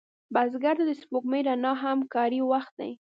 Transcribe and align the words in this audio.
بزګر 0.33 0.75
ته 0.79 0.83
د 0.87 0.91
سپوږمۍ 1.01 1.41
رڼا 1.47 1.73
هم 1.83 1.99
کاري 2.13 2.39
وخت 2.51 2.73
دی 2.79 2.91